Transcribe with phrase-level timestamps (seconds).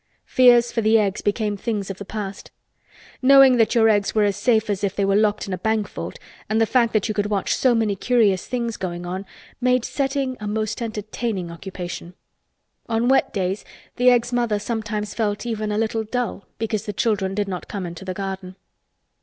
[0.25, 2.49] Fears for the Eggs became things of the past.
[3.21, 5.87] Knowing that your Eggs were as safe as if they were locked in a bank
[5.87, 6.17] vault
[6.49, 9.27] and the fact that you could watch so many curious things going on
[9.61, 12.15] made setting a most entertaining occupation.
[12.89, 13.63] On wet days
[13.97, 17.85] the Eggs' mother sometimes felt even a little dull because the children did not come
[17.85, 18.55] into the garden.